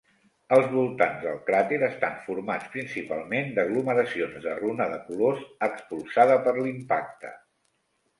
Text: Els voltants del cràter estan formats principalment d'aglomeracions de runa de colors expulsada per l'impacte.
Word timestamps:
Els 0.55 0.67
voltants 0.75 1.17
del 1.25 1.35
cràter 1.49 1.75
estan 1.87 2.15
formats 2.29 2.71
principalment 2.75 3.51
d'aglomeracions 3.57 4.39
de 4.47 4.55
runa 4.61 4.87
de 4.95 4.97
colors 5.11 5.45
expulsada 5.69 6.39
per 6.49 6.55
l'impacte. 6.59 7.33